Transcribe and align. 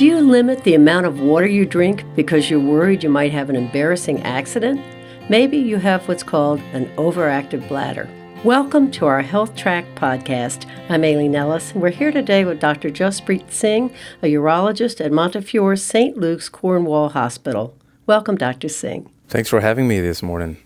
Do 0.00 0.06
you 0.06 0.20
limit 0.20 0.64
the 0.64 0.76
amount 0.76 1.04
of 1.04 1.20
water 1.20 1.46
you 1.46 1.66
drink 1.66 2.06
because 2.16 2.48
you're 2.48 2.58
worried 2.58 3.02
you 3.02 3.10
might 3.10 3.32
have 3.32 3.50
an 3.50 3.54
embarrassing 3.54 4.22
accident? 4.22 4.80
Maybe 5.28 5.58
you 5.58 5.76
have 5.76 6.08
what's 6.08 6.22
called 6.22 6.58
an 6.72 6.86
overactive 6.96 7.68
bladder. 7.68 8.08
Welcome 8.42 8.90
to 8.92 9.04
our 9.04 9.20
Health 9.20 9.54
Track 9.56 9.84
podcast. 9.96 10.64
I'm 10.88 11.04
Aileen 11.04 11.34
Ellis, 11.34 11.72
and 11.72 11.82
we're 11.82 11.90
here 11.90 12.12
today 12.12 12.46
with 12.46 12.60
Dr. 12.60 12.88
Jaspreet 12.88 13.50
Singh, 13.50 13.92
a 14.22 14.28
urologist 14.28 15.04
at 15.04 15.12
Montefiore 15.12 15.76
St. 15.76 16.16
Luke's 16.16 16.48
Cornwall 16.48 17.10
Hospital. 17.10 17.76
Welcome, 18.06 18.38
Dr. 18.38 18.70
Singh. 18.70 19.06
Thanks 19.28 19.50
for 19.50 19.60
having 19.60 19.86
me 19.86 20.00
this 20.00 20.22
morning. 20.22 20.56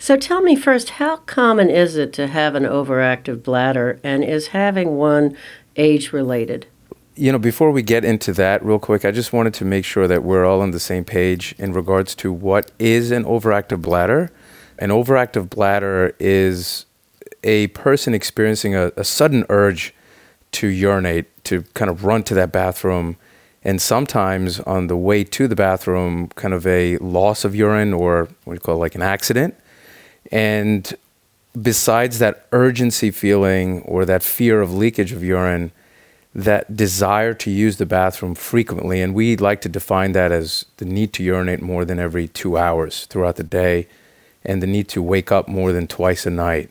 So 0.00 0.16
tell 0.16 0.42
me 0.42 0.56
first, 0.56 0.90
how 0.90 1.18
common 1.18 1.70
is 1.70 1.94
it 1.94 2.12
to 2.14 2.26
have 2.26 2.56
an 2.56 2.64
overactive 2.64 3.44
bladder, 3.44 4.00
and 4.02 4.24
is 4.24 4.48
having 4.48 4.96
one 4.96 5.36
age 5.76 6.12
related? 6.12 6.66
You 7.16 7.30
know, 7.30 7.38
before 7.38 7.70
we 7.70 7.82
get 7.82 8.04
into 8.04 8.32
that, 8.32 8.64
real 8.64 8.80
quick, 8.80 9.04
I 9.04 9.12
just 9.12 9.32
wanted 9.32 9.54
to 9.54 9.64
make 9.64 9.84
sure 9.84 10.08
that 10.08 10.24
we're 10.24 10.44
all 10.44 10.60
on 10.60 10.72
the 10.72 10.80
same 10.80 11.04
page 11.04 11.54
in 11.58 11.72
regards 11.72 12.16
to 12.16 12.32
what 12.32 12.72
is 12.80 13.12
an 13.12 13.22
overactive 13.22 13.80
bladder. 13.82 14.32
An 14.80 14.88
overactive 14.88 15.48
bladder 15.48 16.16
is 16.18 16.86
a 17.44 17.68
person 17.68 18.14
experiencing 18.14 18.74
a, 18.74 18.90
a 18.96 19.04
sudden 19.04 19.46
urge 19.48 19.94
to 20.52 20.66
urinate, 20.66 21.26
to 21.44 21.62
kind 21.74 21.88
of 21.88 22.04
run 22.04 22.24
to 22.24 22.34
that 22.34 22.50
bathroom, 22.50 23.16
and 23.62 23.80
sometimes 23.80 24.58
on 24.60 24.88
the 24.88 24.96
way 24.96 25.22
to 25.22 25.46
the 25.46 25.54
bathroom, 25.54 26.30
kind 26.34 26.52
of 26.52 26.66
a 26.66 26.96
loss 26.98 27.44
of 27.44 27.54
urine 27.54 27.92
or 27.92 28.28
what 28.42 28.54
you 28.54 28.58
call 28.58 28.74
it, 28.74 28.78
like 28.78 28.96
an 28.96 29.02
accident. 29.02 29.54
And 30.32 30.92
besides 31.60 32.18
that 32.18 32.48
urgency 32.50 33.12
feeling 33.12 33.82
or 33.82 34.04
that 34.04 34.24
fear 34.24 34.60
of 34.60 34.74
leakage 34.74 35.12
of 35.12 35.22
urine, 35.22 35.70
that 36.34 36.76
desire 36.76 37.32
to 37.32 37.50
use 37.50 37.76
the 37.76 37.86
bathroom 37.86 38.34
frequently, 38.34 39.00
and 39.00 39.14
we 39.14 39.36
like 39.36 39.60
to 39.60 39.68
define 39.68 40.12
that 40.12 40.32
as 40.32 40.66
the 40.78 40.84
need 40.84 41.12
to 41.12 41.22
urinate 41.22 41.62
more 41.62 41.84
than 41.84 41.98
every 41.98 42.26
two 42.26 42.58
hours 42.58 43.06
throughout 43.06 43.36
the 43.36 43.44
day, 43.44 43.86
and 44.44 44.62
the 44.62 44.66
need 44.66 44.88
to 44.88 45.00
wake 45.02 45.30
up 45.30 45.46
more 45.46 45.72
than 45.72 45.86
twice 45.86 46.26
a 46.26 46.30
night. 46.30 46.70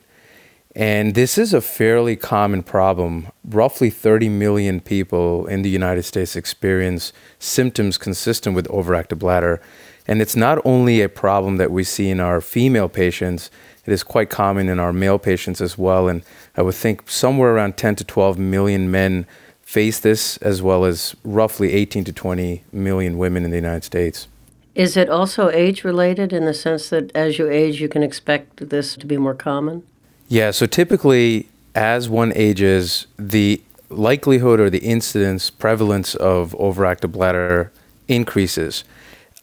And 0.75 1.13
this 1.13 1.37
is 1.37 1.53
a 1.53 1.61
fairly 1.61 2.15
common 2.15 2.63
problem. 2.63 3.27
Roughly 3.47 3.89
30 3.89 4.27
million 4.29 4.79
people 4.79 5.45
in 5.45 5.61
the 5.61 5.69
United 5.69 6.03
States 6.03 6.35
experience 6.35 7.13
symptoms 7.37 7.97
consistent 7.97 8.55
with 8.55 8.67
overactive 8.67 9.19
bladder. 9.19 9.61
And 10.07 10.21
it's 10.21 10.35
not 10.35 10.59
only 10.65 11.01
a 11.01 11.09
problem 11.09 11.57
that 11.57 11.71
we 11.71 11.83
see 11.83 12.09
in 12.09 12.19
our 12.19 12.41
female 12.41 12.89
patients, 12.89 13.51
it 13.85 13.93
is 13.93 14.03
quite 14.03 14.29
common 14.29 14.67
in 14.67 14.79
our 14.79 14.91
male 14.91 15.19
patients 15.19 15.61
as 15.61 15.77
well. 15.77 16.07
And 16.07 16.23
I 16.57 16.63
would 16.63 16.75
think 16.75 17.09
somewhere 17.09 17.53
around 17.53 17.77
10 17.77 17.95
to 17.97 18.03
12 18.03 18.39
million 18.39 18.89
men 18.89 19.27
face 19.63 19.99
this, 19.99 20.37
as 20.37 20.61
well 20.61 20.85
as 20.85 21.15
roughly 21.23 21.73
18 21.73 22.03
to 22.05 22.13
20 22.13 22.63
million 22.71 23.17
women 23.17 23.43
in 23.43 23.49
the 23.49 23.57
United 23.57 23.83
States. 23.83 24.27
Is 24.75 24.97
it 24.97 25.09
also 25.09 25.49
age 25.49 25.83
related 25.83 26.33
in 26.33 26.45
the 26.45 26.53
sense 26.53 26.89
that 26.89 27.15
as 27.15 27.37
you 27.37 27.49
age, 27.49 27.79
you 27.81 27.87
can 27.87 28.03
expect 28.03 28.69
this 28.69 28.95
to 28.95 29.05
be 29.05 29.17
more 29.17 29.35
common? 29.35 29.83
Yeah, 30.27 30.51
so 30.51 30.65
typically, 30.65 31.49
as 31.75 32.09
one 32.09 32.33
ages, 32.35 33.07
the 33.17 33.61
likelihood 33.89 34.59
or 34.59 34.69
the 34.69 34.79
incidence, 34.79 35.49
prevalence 35.49 36.15
of 36.15 36.51
overactive 36.59 37.11
bladder 37.11 37.71
increases. 38.07 38.83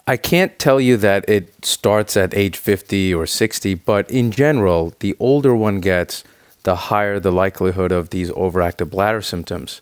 I 0.07 0.17
can't 0.17 0.59
tell 0.59 0.81
you 0.81 0.97
that 0.97 1.29
it 1.29 1.65
starts 1.65 2.17
at 2.17 2.35
age 2.35 2.57
50 2.57 3.15
or 3.15 3.27
60, 3.27 3.75
but 3.75 4.11
in 4.11 4.33
general, 4.33 4.95
the 4.99 5.15
older 5.21 5.55
one 5.55 5.81
gets, 5.81 6.25
the 6.65 6.75
higher 6.75 7.21
the 7.21 7.31
likelihood 7.31 7.93
of 7.93 8.11
these 8.11 8.31
overactive 8.31 8.91
bladder 8.91 9.23
symptoms. 9.23 9.81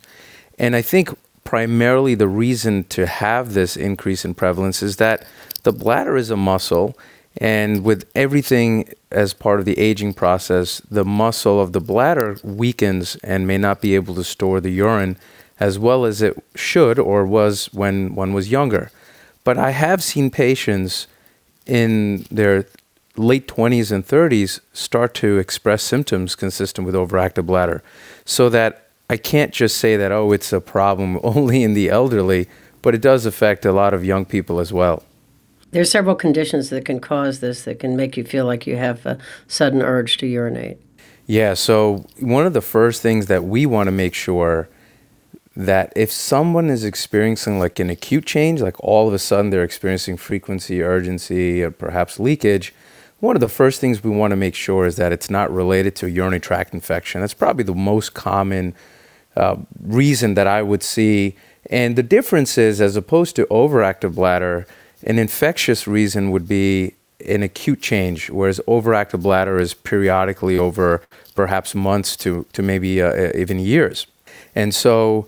And 0.59 0.75
I 0.75 0.83
think 0.83 1.17
primarily 1.45 2.15
the 2.15 2.29
reason 2.29 2.85
to 2.85 3.07
have 3.07 3.55
this 3.55 3.77
increase 3.77 4.25
in 4.25 4.35
prevalence 4.35 4.83
is 4.83 4.97
that 4.97 5.27
the 5.63 5.73
bladder 5.73 6.17
is 6.17 6.31
a 6.31 6.37
muscle. 6.37 6.99
And 7.41 7.85
with 7.85 8.11
everything 8.15 8.93
as 9.11 9.33
part 9.33 9.61
of 9.61 9.65
the 9.65 9.79
aging 9.79 10.15
process, 10.15 10.81
the 10.91 11.05
muscle 11.05 11.61
of 11.61 11.73
the 11.73 11.81
bladder 11.81 12.39
weakens 12.43 13.17
and 13.17 13.47
may 13.47 13.59
not 13.59 13.81
be 13.81 13.95
able 13.95 14.15
to 14.17 14.25
store 14.25 14.61
the 14.61 14.71
urine 14.71 15.17
as 15.61 15.79
well 15.79 16.05
as 16.05 16.21
it 16.23 16.37
should 16.55 16.99
or 16.99 17.25
was 17.25 17.67
when 17.73 18.15
one 18.15 18.33
was 18.33 18.51
younger. 18.51 18.91
But 19.45 19.57
I 19.57 19.71
have 19.71 20.03
seen 20.03 20.31
patients 20.31 21.07
in 21.67 22.27
their 22.31 22.67
late 23.17 23.49
20s 23.49 23.91
and 23.91 24.07
30s 24.07 24.61
start 24.73 25.15
to 25.15 25.39
express 25.39 25.83
symptoms 25.83 26.35
consistent 26.35 26.87
with 26.87 26.95
overactive 26.95 27.47
bladder. 27.47 27.83
So 28.25 28.49
that 28.51 28.88
I 29.11 29.17
can't 29.17 29.53
just 29.53 29.79
say 29.79 29.97
that, 29.97 30.13
oh, 30.13 30.33
it's 30.33 30.53
a 30.53 30.61
problem 30.61 31.19
only 31.25 31.63
in 31.63 31.75
the 31.75 31.89
elderly, 31.89 32.49
but 32.83 32.95
it 32.95 33.01
does 33.01 33.27
affect 33.27 33.65
a 33.65 33.73
lot 33.73 33.95
of 33.95 34.05
young 34.05 34.25
people 34.25 34.61
as 34.61 34.73
well. 34.73 35.03
There's 35.71 35.91
several 35.91 36.15
conditions 36.15 36.71
that 36.71 36.85
can 36.85 37.01
cause 37.01 37.41
this 37.41 37.65
that 37.65 37.79
can 37.79 37.97
make 37.97 38.17
you 38.17 38.25
feel 38.25 38.47
like 38.47 38.67
you 38.67 38.77
have 38.77 39.05
a 39.05 39.19
sudden 39.47 39.83
urge 39.83 40.17
to 40.19 40.27
urinate. 40.27 40.79
Yeah, 41.27 41.55
so 41.55 42.07
one 42.21 42.47
of 42.47 42.55
the 42.55 42.63
first 42.63 43.03
things 43.03 43.27
that 43.27 43.45
we 43.45 43.67
want 43.67 43.89
to 43.89 43.93
make 43.93 44.15
sure 44.15 44.69
that 45.55 45.93
if 45.95 46.11
someone 46.11 46.71
is 46.71 46.85
experiencing 46.85 47.59
like 47.59 47.79
an 47.81 47.91
acute 47.91 48.25
change, 48.25 48.63
like 48.63 48.83
all 48.83 49.09
of 49.09 49.15
a 49.15 49.19
sudden 49.19 49.51
they're 49.51 49.65
experiencing 49.65 50.17
frequency, 50.17 50.83
urgency, 50.83 51.63
or 51.63 51.71
perhaps 51.71 52.19
leakage, 52.19 52.73
one 53.21 53.37
of 53.37 53.41
the 53.41 53.49
first 53.49 53.81
things 53.81 54.03
we 54.03 54.11
want 54.11 54.31
to 54.31 54.37
make 54.37 54.55
sure 54.55 54.87
is 54.87 54.97
that 54.97 55.13
it's 55.13 55.29
not 55.29 55.53
related 55.53 55.97
to 55.97 56.07
a 56.07 56.09
urinary 56.09 56.41
tract 56.41 56.73
infection. 56.73 57.21
That's 57.21 57.35
probably 57.35 57.65
the 57.65 57.75
most 57.75 58.15
common 58.15 58.75
uh, 59.37 59.57
reason 59.81 60.35
that 60.35 60.47
I 60.47 60.63
would 60.63 60.83
see. 60.83 61.37
And 61.71 61.97
the 61.97 62.03
difference 62.03 62.59
is, 62.59 62.81
as 62.81 62.97
opposed 62.97 63.37
to 63.37 63.47
overactive 63.47 64.15
bladder, 64.15 64.67
an 65.05 65.19
infectious 65.19 65.87
reason 65.87 66.31
would 66.31 66.49
be 66.49 66.95
an 67.27 67.43
acute 67.43 67.81
change, 67.81 68.31
whereas 68.31 68.61
overactive 68.67 69.23
bladder 69.23 69.59
is 69.59 69.75
periodically 69.75 70.59
over 70.59 71.03
perhaps 71.35 71.75
months 71.75 72.17
to, 72.17 72.47
to 72.53 72.63
maybe 72.63 73.03
uh, 73.03 73.33
even 73.35 73.59
years. 73.59 74.07
And 74.55 74.75
so, 74.75 75.27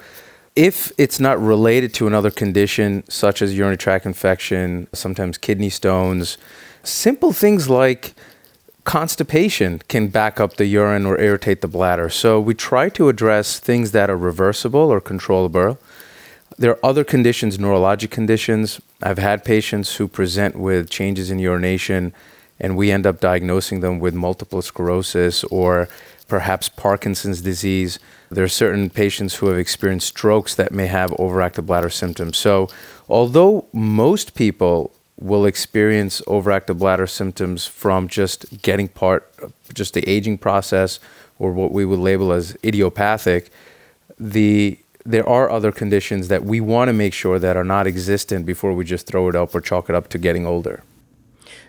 if 0.57 0.93
it's 0.99 1.21
not 1.21 1.41
related 1.41 1.95
to 1.95 2.07
another 2.07 2.31
condition 2.31 3.05
such 3.09 3.41
as 3.41 3.57
urinary 3.57 3.77
tract 3.77 4.05
infection, 4.05 4.89
sometimes 4.93 5.39
kidney 5.39 5.71
stones, 5.71 6.39
simple 6.83 7.33
things 7.33 7.69
like 7.69 8.15
constipation 8.85 9.81
can 9.89 10.09
back 10.09 10.41
up 10.41 10.57
the 10.57 10.67
urine 10.67 11.07
or 11.07 11.19
irritate 11.21 11.61
the 11.61 11.69
bladder. 11.69 12.09
So 12.09 12.41
we 12.41 12.55
try 12.55 12.89
to 12.91 13.09
address 13.09 13.59
things 13.59 13.93
that 13.93 14.11
are 14.11 14.17
reversible 14.17 14.93
or 14.93 15.01
controllable. 15.01 15.79
There 16.59 16.73
are 16.73 16.85
other 16.85 17.05
conditions, 17.05 17.59
neurologic 17.59 18.11
conditions. 18.11 18.81
I've 19.03 19.19
had 19.19 19.45
patients 19.45 19.97
who 19.97 20.09
present 20.09 20.57
with 20.57 20.91
changes 20.91 21.31
in 21.31 21.39
urination, 21.39 22.13
and 22.59 22.77
we 22.77 22.91
end 22.91 23.07
up 23.07 23.21
diagnosing 23.21 23.81
them 23.81 23.99
with 23.99 24.15
multiple 24.15 24.61
sclerosis 24.61 25.45
or 25.45 25.89
perhaps 26.29 26.69
Parkinson's 26.69 27.41
disease. 27.41 27.99
There 28.31 28.45
are 28.45 28.49
certain 28.49 28.91
patients 28.91 29.37
who 29.37 29.47
have 29.47 29.59
experienced 29.59 30.09
strokes 30.09 30.55
that 30.55 30.73
may 30.73 30.87
have 30.87 31.11
overactive 31.13 31.67
bladder 31.67 31.91
symptoms. 31.91 32.37
So, 32.37 32.69
although 33.09 33.67
most 33.73 34.35
people 34.35 34.93
will 35.21 35.45
experience 35.45 36.21
overactive 36.23 36.79
bladder 36.79 37.07
symptoms 37.07 37.67
from 37.67 38.09
just 38.09 38.63
getting 38.63 38.89
part 38.89 39.31
of 39.43 39.53
just 39.75 39.95
the 39.95 40.09
aging 40.09 40.39
process 40.39 40.99
or 41.39 41.53
what 41.53 41.73
we 41.73 41.85
would 41.85 41.99
label 41.99 42.33
as 42.33 42.57
idiopathic. 42.65 43.51
The 44.19 44.79
there 45.05 45.27
are 45.27 45.51
other 45.51 45.73
conditions 45.73 46.29
that 46.29 46.45
we 46.45 46.61
want 46.61 46.89
to 46.89 46.93
make 46.93 47.15
sure 47.15 47.39
that 47.39 47.57
are 47.57 47.65
not 47.65 47.87
existent 47.87 48.45
before 48.45 48.75
we 48.75 48.85
just 48.85 49.07
throw 49.07 49.29
it 49.29 49.35
up 49.35 49.55
or 49.55 49.61
chalk 49.61 49.89
it 49.89 49.95
up 49.95 50.09
to 50.09 50.19
getting 50.19 50.47
older. 50.47 50.83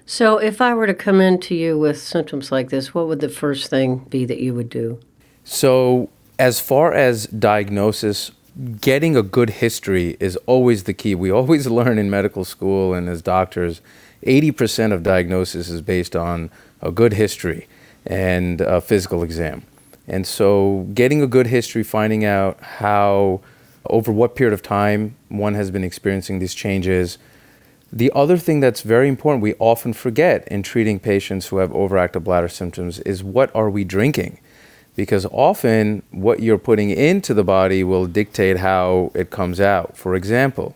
So 0.06 0.38
if 0.38 0.59
i 0.59 0.73
were 0.73 0.88
to 0.88 0.94
come 0.94 1.22
in 1.22 1.40
to 1.41 1.56
you 1.56 1.78
with 1.78 1.97
symptoms 1.97 2.51
like 2.51 2.69
this 2.69 2.94
what 2.94 3.07
would 3.07 3.22
the 3.22 3.29
first 3.29 3.69
thing 3.69 4.00
be 4.09 4.25
that 4.25 4.40
you 4.40 4.53
would 4.53 4.69
do? 4.69 5.00
So 5.44 6.09
as 6.38 6.59
far 6.59 6.94
as 6.94 7.28
diagnosis 7.28 8.31
getting 8.79 9.16
a 9.16 9.23
good 9.23 9.49
history 9.49 10.17
is 10.20 10.35
always 10.46 10.84
the 10.84 10.93
key. 10.93 11.16
We 11.16 11.31
always 11.31 11.67
learn 11.79 11.97
in 11.97 12.09
medical 12.09 12.46
school 12.46 12.93
and 12.93 13.08
as 13.09 13.22
doctors, 13.22 13.81
80% 14.25 14.91
of 14.93 15.03
diagnosis 15.03 15.70
is 15.70 15.81
based 15.81 16.16
on 16.16 16.52
a 16.81 16.91
good 16.91 17.14
history 17.14 17.67
and 18.05 18.61
a 18.61 18.81
physical 18.81 19.23
exam. 19.23 19.64
And 20.08 20.25
so, 20.25 20.87
getting 20.93 21.22
a 21.22 21.28
good 21.28 21.47
history, 21.47 21.84
finding 21.84 22.25
out 22.25 22.59
how, 22.59 23.41
over 23.85 24.11
what 24.11 24.35
period 24.35 24.53
of 24.53 24.61
time 24.61 25.16
one 25.29 25.53
has 25.53 25.72
been 25.72 25.84
experiencing 25.84 26.40
these 26.40 26.53
changes. 26.53 27.17
The 27.93 28.11
other 28.16 28.37
thing 28.37 28.59
that's 28.59 28.81
very 28.81 29.08
important, 29.08 29.43
we 29.43 29.53
often 29.59 29.93
forget 29.93 30.47
in 30.47 30.64
treating 30.64 30.99
patients 30.99 31.47
who 31.47 31.58
have 31.58 31.70
overactive 31.72 32.23
bladder 32.23 32.47
symptoms, 32.47 32.99
is 32.99 33.23
what 33.23 33.55
are 33.55 33.70
we 33.70 33.84
drinking? 33.84 34.40
Because 34.96 35.26
often 35.28 36.03
what 36.11 36.41
you're 36.41 36.58
putting 36.58 36.90
into 36.90 37.34
the 37.34 37.43
body 37.43 37.84
will 37.84 38.05
dictate 38.05 38.58
how 38.58 39.11
it 39.14 39.29
comes 39.29 39.59
out. 39.59 39.97
For 39.97 40.16
example, 40.16 40.76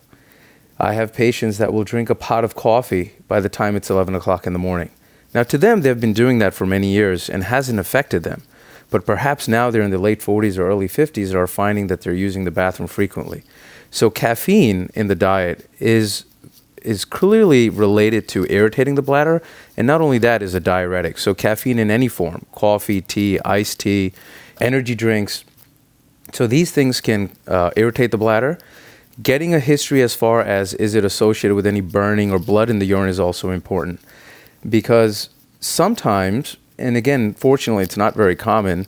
I 0.78 0.94
have 0.94 1.12
patients 1.14 1.58
that 1.58 1.72
will 1.72 1.84
drink 1.84 2.10
a 2.10 2.14
pot 2.14 2.44
of 2.44 2.54
coffee 2.54 3.12
by 3.28 3.40
the 3.40 3.48
time 3.48 3.76
it's 3.76 3.90
11 3.90 4.14
o'clock 4.14 4.46
in 4.46 4.52
the 4.52 4.58
morning. 4.58 4.90
Now, 5.34 5.42
to 5.44 5.58
them, 5.58 5.82
they've 5.82 6.00
been 6.00 6.12
doing 6.12 6.38
that 6.38 6.54
for 6.54 6.66
many 6.66 6.88
years 6.88 7.28
and 7.28 7.44
hasn't 7.44 7.78
affected 7.78 8.22
them. 8.22 8.42
but 8.88 9.04
perhaps 9.04 9.48
now 9.48 9.70
they're 9.70 9.82
in 9.82 9.90
the 9.90 9.98
late 9.98 10.20
40s 10.20 10.58
or 10.58 10.68
early 10.68 10.88
50s 10.88 11.26
and 11.26 11.36
are 11.36 11.46
finding 11.46 11.88
that 11.88 12.02
they're 12.02 12.14
using 12.14 12.44
the 12.44 12.50
bathroom 12.50 12.86
frequently. 12.86 13.42
So 13.90 14.10
caffeine 14.10 14.90
in 14.94 15.08
the 15.08 15.14
diet 15.14 15.68
is 15.80 16.24
is 16.86 17.04
clearly 17.04 17.68
related 17.68 18.28
to 18.28 18.46
irritating 18.48 18.94
the 18.94 19.02
bladder, 19.02 19.42
and 19.76 19.86
not 19.86 20.00
only 20.00 20.18
that 20.18 20.42
is 20.42 20.54
a 20.54 20.60
diuretic. 20.60 21.18
So 21.18 21.34
caffeine 21.34 21.78
in 21.78 21.90
any 21.90 22.08
form, 22.08 22.46
coffee, 22.52 23.00
tea, 23.00 23.40
iced 23.44 23.80
tea, 23.80 24.12
energy 24.60 24.94
drinks. 24.94 25.44
So 26.32 26.46
these 26.46 26.70
things 26.70 27.00
can 27.00 27.30
uh, 27.46 27.70
irritate 27.76 28.10
the 28.10 28.18
bladder. 28.18 28.58
Getting 29.22 29.54
a 29.54 29.60
history 29.60 30.02
as 30.02 30.14
far 30.14 30.42
as 30.42 30.74
is 30.74 30.94
it 30.94 31.04
associated 31.04 31.54
with 31.54 31.66
any 31.66 31.80
burning 31.80 32.30
or 32.30 32.38
blood 32.38 32.70
in 32.70 32.78
the 32.78 32.86
urine 32.86 33.08
is 33.08 33.20
also 33.20 33.50
important 33.50 34.00
because 34.68 35.30
sometimes, 35.60 36.56
and 36.78 36.96
again, 36.96 37.34
fortunately, 37.34 37.82
it's 37.82 37.96
not 37.96 38.14
very 38.14 38.36
common, 38.36 38.86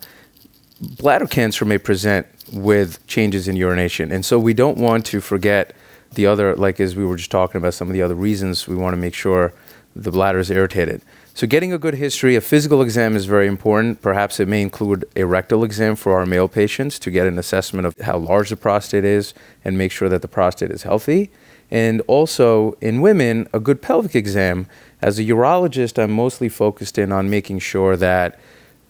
bladder 0.81 1.27
cancer 1.27 1.65
may 1.65 1.79
present 1.79 2.27
with 2.53 3.05
changes 3.07 3.49
in 3.49 3.57
urination. 3.57 4.13
And 4.13 4.25
so 4.25 4.39
we 4.39 4.55
don't 4.55 4.79
want 4.79 5.07
to 5.07 5.21
forget 5.21 5.75
the 6.15 6.27
other, 6.27 6.55
like 6.57 6.81
as 6.81 6.97
we 6.97 7.05
were 7.05 7.17
just 7.17 7.31
talking 7.31 7.59
about, 7.59 7.75
some 7.75 7.89
of 7.89 7.95
the 7.95 8.03
other 8.03 8.15
reasons 8.15 8.67
we 8.67 8.77
want 8.77 8.95
to 8.95 8.99
make 8.99 9.15
sure 9.15 9.53
the 9.95 10.11
bladder 10.11 10.39
is 10.39 10.51
irritated. 10.51 11.03
So, 11.35 11.47
getting 11.47 11.73
a 11.73 11.79
good 11.79 11.95
history, 11.95 12.35
a 12.35 12.41
physical 12.41 12.83
exam 12.83 13.15
is 13.15 13.27
very 13.27 13.47
important. 13.47 14.03
Perhaps 14.03 14.41
it 14.41 14.49
may 14.49 14.61
include 14.61 15.05
a 15.15 15.25
rectal 15.25 15.63
exam 15.63 15.95
for 15.95 16.19
our 16.19 16.27
male 16.27 16.49
patients 16.49 16.99
to 17.01 17.11
get 17.11 17.27
an 17.27 17.39
assessment 17.39 17.87
of 17.87 17.95
how 18.01 18.19
large 18.19 18.51
the 18.51 18.57
prostate 18.57 19.05
is 19.05 19.35
and 19.65 19.79
make 19.79 19.93
sure 19.93 20.09
that 20.09 20.23
the 20.23 20.29
prostate 20.29 20.71
is 20.71 20.83
healthy. 20.83 21.31
And 21.71 22.01
also 22.07 22.73
in 22.81 23.01
women, 23.01 23.47
a 23.53 23.61
good 23.61 23.83
pelvic 23.83 24.17
exam. 24.17 24.67
As 25.01 25.19
a 25.19 25.25
urologist, 25.25 26.03
I'm 26.03 26.11
mostly 26.11 26.49
focused 26.49 26.99
in 26.99 27.13
on 27.13 27.31
making 27.31 27.61
sure 27.61 27.97
that 27.97 28.39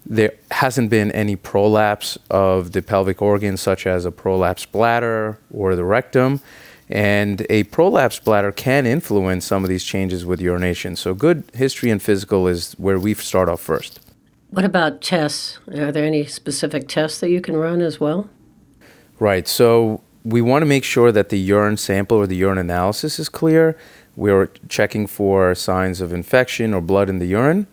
there 0.06 0.32
hasn't 0.50 0.88
been 0.88 1.12
any 1.12 1.37
prolapse 1.37 2.17
of 2.31 2.73
the 2.73 2.81
pelvic 2.81 3.20
organs, 3.20 3.61
such 3.61 3.87
as 3.87 4.06
a 4.06 4.11
prolapsed 4.11 4.73
bladder 4.73 5.38
or 5.53 5.76
the 5.76 5.85
rectum. 5.85 6.41
And 6.90 7.46
a 7.50 7.64
prolapsed 7.64 8.25
bladder 8.25 8.50
can 8.50 8.87
influence 8.87 9.44
some 9.44 9.62
of 9.62 9.69
these 9.69 9.85
changes 9.85 10.25
with 10.25 10.40
urination. 10.40 10.96
So, 10.96 11.14
good 11.14 11.44
history 11.55 11.90
and 11.90 12.02
physical 12.02 12.49
is 12.49 12.73
where 12.75 12.99
we 12.99 13.14
start 13.14 13.49
off 13.49 13.61
first. 13.61 14.00
What 14.50 14.64
about 14.64 15.02
tests? 15.02 15.58
Are 15.70 15.93
there 15.93 16.05
any 16.05 16.25
specific 16.25 16.88
tests 16.88 17.20
that 17.20 17.29
you 17.29 17.43
can 17.43 17.56
run 17.56 17.82
as 17.82 18.00
well? 18.00 18.31
Right. 19.19 19.46
So, 19.46 20.02
we 20.25 20.40
want 20.40 20.62
to 20.62 20.67
make 20.67 20.85
sure 20.85 21.12
that 21.12 21.29
the 21.29 21.38
urine 21.38 21.76
sample 21.76 22.17
or 22.17 22.26
the 22.26 22.37
urine 22.37 22.58
analysis 22.58 23.19
is 23.19 23.29
clear. 23.29 23.76
We're 24.17 24.49
checking 24.69 25.06
for 25.06 25.55
signs 25.55 26.00
of 26.00 26.12
infection 26.12 26.75
or 26.75 26.81
blood 26.81 27.08
in 27.08 27.19
the 27.19 27.26
urine. 27.26 27.67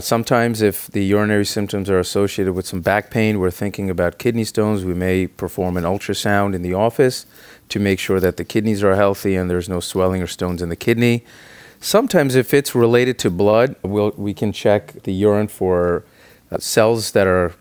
Sometimes, 0.00 0.62
if 0.62 0.88
the 0.88 1.04
urinary 1.04 1.44
symptoms 1.44 1.88
are 1.88 1.98
associated 1.98 2.54
with 2.54 2.66
some 2.66 2.80
back 2.80 3.10
pain, 3.10 3.38
we're 3.38 3.50
thinking 3.50 3.90
about 3.90 4.18
kidney 4.18 4.44
stones. 4.44 4.84
We 4.84 4.94
may 4.94 5.26
perform 5.26 5.76
an 5.76 5.84
ultrasound 5.84 6.54
in 6.54 6.62
the 6.62 6.74
office 6.74 7.26
to 7.68 7.78
make 7.78 7.98
sure 7.98 8.20
that 8.20 8.36
the 8.36 8.44
kidneys 8.44 8.82
are 8.82 8.96
healthy 8.96 9.36
and 9.36 9.48
there's 9.48 9.68
no 9.68 9.80
swelling 9.80 10.22
or 10.22 10.26
stones 10.26 10.62
in 10.62 10.68
the 10.68 10.76
kidney. 10.76 11.24
Sometimes, 11.80 12.34
if 12.34 12.52
it's 12.52 12.74
related 12.74 13.18
to 13.20 13.30
blood, 13.30 13.76
we'll, 13.82 14.12
we 14.16 14.34
can 14.34 14.52
check 14.52 15.02
the 15.04 15.12
urine 15.12 15.48
for 15.48 16.04
uh, 16.50 16.58
cells 16.58 17.12
that 17.12 17.26
are 17.26 17.54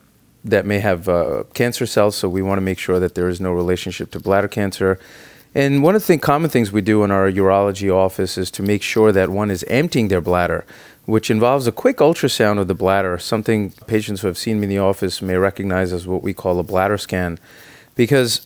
that 0.43 0.65
may 0.65 0.79
have 0.79 1.09
uh, 1.09 1.43
cancer 1.53 1.85
cells. 1.85 2.15
So 2.15 2.29
we 2.29 2.41
want 2.41 2.57
to 2.57 2.61
make 2.61 2.79
sure 2.79 2.99
that 2.99 3.15
there 3.15 3.29
is 3.29 3.41
no 3.41 3.51
relationship 3.51 4.11
to 4.11 4.19
bladder 4.19 4.47
cancer. 4.47 4.99
And 5.55 5.81
one 5.81 5.95
of 5.95 6.01
the 6.01 6.05
thing, 6.05 6.19
common 6.19 6.49
things 6.49 6.71
we 6.71 6.81
do 6.81 7.03
in 7.03 7.11
our 7.11 7.29
urology 7.29 7.93
office 7.93 8.37
is 8.37 8.51
to 8.51 8.63
make 8.63 8.83
sure 8.83 9.11
that 9.11 9.29
one 9.29 9.49
is 9.49 9.63
emptying 9.63 10.07
their 10.07 10.21
bladder 10.21 10.63
which 11.09 11.31
involves 11.31 11.67
a 11.67 11.71
quick 11.71 11.97
ultrasound 11.97 12.59
of 12.59 12.67
the 12.67 12.75
bladder, 12.75 13.17
something 13.17 13.71
patients 13.87 14.21
who 14.21 14.27
have 14.27 14.37
seen 14.37 14.59
me 14.59 14.65
in 14.65 14.69
the 14.69 14.79
office 14.79 15.21
may 15.21 15.35
recognize 15.35 15.91
as 15.91 16.07
what 16.07 16.23
we 16.23 16.33
call 16.33 16.59
a 16.59 16.63
bladder 16.63 16.97
scan. 16.97 17.39
Because 17.95 18.45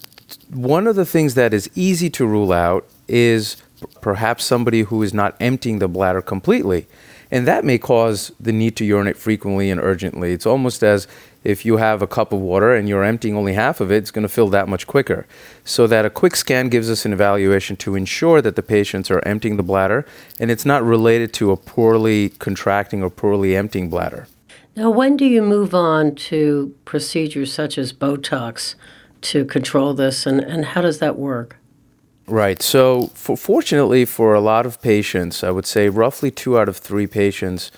one 0.50 0.88
of 0.88 0.96
the 0.96 1.06
things 1.06 1.36
that 1.36 1.54
is 1.54 1.70
easy 1.76 2.10
to 2.12 2.26
rule 2.26 2.54
out 2.54 2.88
is 3.08 3.58
perhaps 4.02 4.46
somebody 4.46 4.82
who 4.82 5.04
is 5.04 5.14
not 5.14 5.36
emptying 5.40 5.80
the 5.80 5.88
bladder 5.88 6.22
completely. 6.22 6.88
And 7.30 7.48
that 7.48 7.66
may 7.66 7.78
cause 7.78 8.32
the 8.40 8.52
need 8.52 8.76
to 8.78 8.86
urinate 8.86 9.18
frequently 9.18 9.70
and 9.70 9.82
urgently. 9.82 10.32
It's 10.32 10.46
almost 10.46 10.84
as 10.84 11.08
if 11.44 11.66
you 11.66 11.78
have 11.78 12.02
a 12.02 12.08
cup 12.08 12.32
of 12.32 12.40
water 12.40 12.74
and 12.74 12.88
you're 12.88 13.04
emptying 13.04 13.36
only 13.36 13.54
half 13.54 13.82
of 13.82 13.92
it, 13.92 13.98
it's 13.98 14.12
going 14.12 14.24
to 14.24 14.30
fill 14.30 14.50
that 14.50 14.68
much 14.68 14.88
quicker. 14.88 15.26
So 15.66 15.88
that 15.88 16.06
a 16.06 16.10
quick 16.10 16.36
scan 16.36 16.70
gives 16.70 16.90
us 16.90 17.06
an 17.06 17.14
evaluation 17.14 17.76
to 17.78 17.96
ensure 17.96 18.42
that 18.42 18.56
the 18.56 18.64
patients 18.64 19.12
are 19.12 19.20
emptying 19.26 19.58
the 19.58 19.64
bladder 19.64 20.06
and 20.40 20.50
it's 20.50 20.66
not 20.66 20.84
related 20.84 21.34
to 21.34 21.52
a 21.52 21.58
poorly 21.58 22.30
contracting 22.30 23.04
or 23.04 23.10
poorly 23.10 23.56
emptying 23.56 23.90
bladder. 23.90 24.28
Now, 24.76 24.90
when 24.90 25.18
do 25.18 25.26
you 25.26 25.42
move 25.44 25.76
on 25.76 26.16
to 26.16 26.74
procedures 26.86 27.54
such 27.54 27.78
as 27.78 27.94
Botox 27.94 28.74
to 29.22 29.46
control 29.46 29.94
this, 29.94 30.26
and, 30.26 30.42
and 30.42 30.66
how 30.66 30.82
does 30.82 31.00
that 31.00 31.18
work? 31.18 31.58
Right. 32.26 32.62
So, 32.62 33.08
for, 33.14 33.36
fortunately, 33.36 34.06
for 34.06 34.34
a 34.34 34.40
lot 34.40 34.66
of 34.66 34.82
patients, 34.82 35.44
I 35.44 35.52
would 35.52 35.66
say 35.66 35.90
roughly 35.90 36.32
two 36.32 36.58
out 36.58 36.70
of 36.70 36.78
three 36.78 37.08
patients, 37.08 37.72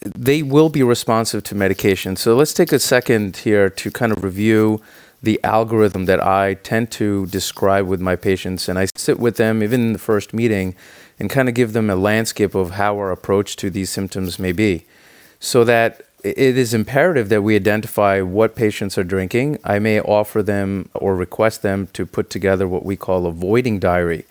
they 0.00 0.42
will 0.42 0.68
be 0.68 0.82
responsive 0.82 1.42
to 1.44 1.54
medication. 1.54 2.16
So, 2.16 2.34
let's 2.34 2.54
take 2.54 2.72
a 2.72 2.78
second 2.78 3.38
here 3.38 3.68
to 3.70 3.90
kind 3.90 4.12
of 4.12 4.24
review 4.24 4.80
the 5.22 5.38
algorithm 5.44 6.06
that 6.06 6.24
I 6.24 6.54
tend 6.54 6.90
to 6.92 7.26
describe 7.26 7.86
with 7.86 8.00
my 8.00 8.16
patients. 8.16 8.68
And 8.68 8.78
I 8.78 8.86
sit 8.96 9.18
with 9.18 9.36
them, 9.36 9.62
even 9.62 9.80
in 9.80 9.92
the 9.92 9.98
first 9.98 10.32
meeting, 10.32 10.74
and 11.18 11.28
kind 11.28 11.48
of 11.48 11.54
give 11.54 11.72
them 11.74 11.90
a 11.90 11.96
landscape 11.96 12.54
of 12.54 12.72
how 12.72 12.96
our 12.96 13.10
approach 13.10 13.56
to 13.56 13.70
these 13.70 13.90
symptoms 13.90 14.38
may 14.38 14.52
be. 14.52 14.86
So 15.38 15.64
that 15.64 16.02
it 16.22 16.56
is 16.56 16.74
imperative 16.74 17.28
that 17.30 17.42
we 17.42 17.56
identify 17.56 18.20
what 18.20 18.54
patients 18.54 18.98
are 18.98 19.04
drinking. 19.04 19.58
I 19.64 19.78
may 19.78 20.00
offer 20.00 20.42
them 20.42 20.88
or 20.94 21.14
request 21.16 21.62
them 21.62 21.88
to 21.94 22.06
put 22.06 22.30
together 22.30 22.68
what 22.68 22.84
we 22.84 22.96
call 22.96 23.26
a 23.26 23.32
voiding 23.32 23.78
diary. 23.78 24.26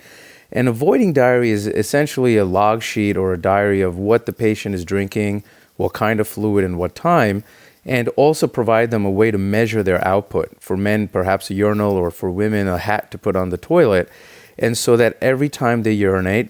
A 0.51 0.71
voiding 0.71 1.13
diary 1.13 1.51
is 1.51 1.67
essentially 1.67 2.37
a 2.37 2.45
log 2.45 2.81
sheet 2.81 3.15
or 3.17 3.33
a 3.33 3.37
diary 3.37 3.81
of 3.81 3.97
what 3.97 4.25
the 4.25 4.33
patient 4.33 4.73
is 4.75 4.83
drinking, 4.83 5.43
what 5.77 5.93
kind 5.93 6.19
of 6.19 6.27
fluid, 6.27 6.65
and 6.65 6.77
what 6.77 6.95
time, 6.95 7.43
and 7.85 8.07
also 8.09 8.47
provide 8.47 8.91
them 8.91 9.05
a 9.05 9.11
way 9.11 9.31
to 9.31 9.37
measure 9.37 9.83
their 9.83 10.05
output. 10.05 10.49
For 10.59 10.75
men, 10.75 11.07
perhaps 11.07 11.49
a 11.49 11.53
urinal, 11.53 11.95
or 11.95 12.11
for 12.11 12.31
women, 12.31 12.67
a 12.67 12.77
hat 12.77 13.11
to 13.11 13.17
put 13.17 13.35
on 13.35 13.49
the 13.49 13.57
toilet. 13.57 14.09
And 14.57 14.77
so 14.77 14.97
that 14.97 15.17
every 15.21 15.49
time 15.49 15.83
they 15.83 15.93
urinate, 15.93 16.49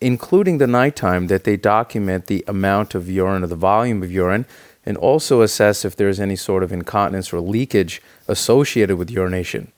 including 0.00 0.58
the 0.58 0.66
nighttime, 0.66 1.28
that 1.28 1.44
they 1.44 1.56
document 1.56 2.26
the 2.26 2.44
amount 2.46 2.94
of 2.94 3.08
urine 3.08 3.42
or 3.42 3.46
the 3.46 3.56
volume 3.56 4.02
of 4.02 4.12
urine 4.12 4.46
and 4.84 4.96
also 4.96 5.42
assess 5.42 5.84
if 5.84 5.96
there's 5.96 6.20
any 6.20 6.36
sort 6.36 6.62
of 6.62 6.72
incontinence 6.72 7.32
or 7.32 7.40
leakage 7.40 8.00
associated 8.26 8.96
with 8.96 9.10
urination. 9.10 9.72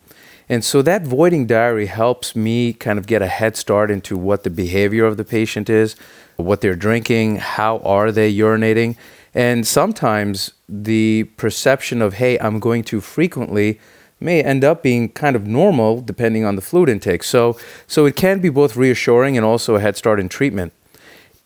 And 0.51 0.65
so 0.65 0.83
that 0.83 1.03
voiding 1.03 1.47
diary 1.47 1.87
helps 1.87 2.35
me 2.35 2.73
kind 2.73 2.99
of 2.99 3.07
get 3.07 3.23
a 3.23 3.29
head 3.29 3.57
start 3.57 3.89
into 3.89 4.17
what 4.17 4.43
the 4.43 4.51
behavior 4.51 5.07
of 5.07 5.17
the 5.17 5.25
patient 5.25 5.71
is, 5.71 5.95
what 6.35 6.61
they're 6.61 6.75
drinking, 6.75 7.37
how 7.37 7.79
are 7.79 8.11
they 8.11 8.35
urinating. 8.35 8.97
And 9.33 9.65
sometimes 9.65 10.51
the 10.69 11.25
perception 11.37 12.03
of, 12.03 12.15
hey, 12.15 12.37
I'm 12.41 12.59
going 12.59 12.83
too 12.83 13.01
frequently 13.01 13.79
may 14.19 14.43
end 14.43 14.65
up 14.65 14.83
being 14.83 15.11
kind 15.11 15.37
of 15.37 15.47
normal 15.47 16.01
depending 16.01 16.45
on 16.45 16.57
the 16.57 16.63
fluid 16.63 16.89
intake. 16.89 17.23
So, 17.23 17.57
so 17.87 18.05
it 18.07 18.17
can 18.17 18.41
be 18.41 18.49
both 18.49 18.75
reassuring 18.75 19.37
and 19.37 19.47
also 19.47 19.77
a 19.77 19.81
head 19.81 19.97
start 19.97 20.19
in 20.19 20.29
treatment 20.29 20.73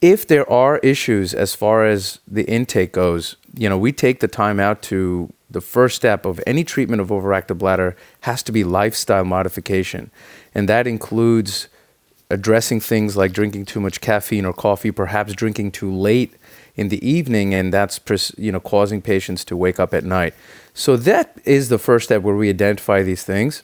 if 0.05 0.27
there 0.27 0.51
are 0.51 0.79
issues 0.79 1.33
as 1.33 1.55
far 1.55 1.87
as 1.87 2.21
the 2.29 2.45
intake 2.45 2.93
goes, 2.93 3.37
you 3.55 3.71
know, 3.71 3.79
we 3.79 3.91
take 3.91 4.21
the 4.21 4.29
time 4.29 4.61
out 4.61 4.83
to 4.83 5.33
the 5.51 5.61
first 5.61 5.97
step 5.97 6.25
of 6.25 6.41
any 6.47 6.65
treatment 6.65 7.01
of 7.01 7.09
overactive 7.09 7.59
bladder 7.59 7.97
has 8.23 8.43
to 8.45 8.53
be 8.53 8.65
lifestyle 8.65 9.25
modification. 9.25 10.11
And 10.55 10.69
that 10.69 10.87
includes 10.87 11.69
addressing 12.31 12.81
things 12.81 13.17
like 13.17 13.33
drinking 13.33 13.67
too 13.67 13.81
much 13.81 14.01
caffeine 14.01 14.45
or 14.45 14.53
coffee, 14.53 14.91
perhaps 14.91 15.35
drinking 15.35 15.71
too 15.71 15.93
late 15.95 16.35
in 16.77 16.89
the 16.89 17.07
evening, 17.09 17.55
and 17.55 17.73
that's 17.73 18.01
you 18.37 18.51
know 18.51 18.61
causing 18.61 19.01
patients 19.01 19.45
to 19.45 19.57
wake 19.57 19.79
up 19.79 19.95
at 19.95 20.05
night. 20.05 20.35
So 20.73 20.97
that 20.97 21.39
is 21.45 21.69
the 21.69 21.79
first 21.79 22.07
step 22.07 22.23
where 22.23 22.35
we 22.35 22.49
identify 22.49 23.03
these 23.03 23.23
things. 23.23 23.63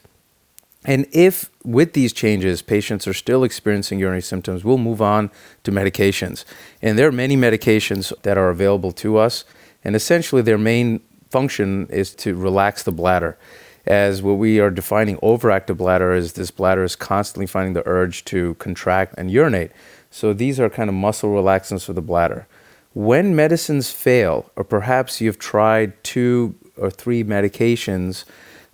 And 0.85 1.05
if 1.11 1.49
with 1.63 1.93
these 1.93 2.11
changes 2.13 2.61
patients 2.61 3.07
are 3.07 3.13
still 3.13 3.43
experiencing 3.43 3.99
urinary 3.99 4.21
symptoms, 4.21 4.63
we'll 4.63 4.77
move 4.79 5.01
on 5.01 5.29
to 5.63 5.71
medications. 5.71 6.43
And 6.81 6.97
there 6.97 7.07
are 7.07 7.11
many 7.11 7.35
medications 7.35 8.13
that 8.23 8.37
are 8.37 8.49
available 8.49 8.91
to 8.93 9.17
us. 9.17 9.43
And 9.83 9.95
essentially, 9.95 10.41
their 10.41 10.57
main 10.57 11.01
function 11.31 11.87
is 11.89 12.13
to 12.15 12.35
relax 12.35 12.83
the 12.83 12.91
bladder. 12.91 13.37
As 13.85 14.21
what 14.21 14.33
we 14.33 14.59
are 14.59 14.69
defining 14.69 15.17
overactive 15.17 15.77
bladder 15.77 16.13
is 16.13 16.33
this 16.33 16.51
bladder 16.51 16.83
is 16.83 16.95
constantly 16.95 17.47
finding 17.47 17.73
the 17.73 17.87
urge 17.87 18.23
to 18.25 18.53
contract 18.55 19.15
and 19.17 19.31
urinate. 19.31 19.71
So 20.11 20.33
these 20.33 20.59
are 20.59 20.69
kind 20.69 20.89
of 20.89 20.95
muscle 20.95 21.29
relaxants 21.31 21.85
for 21.85 21.93
the 21.93 22.01
bladder. 22.01 22.47
When 22.93 23.35
medicines 23.35 23.89
fail, 23.89 24.51
or 24.55 24.63
perhaps 24.63 25.21
you've 25.21 25.39
tried 25.39 26.03
two 26.03 26.55
or 26.77 26.91
three 26.91 27.23
medications, 27.23 28.25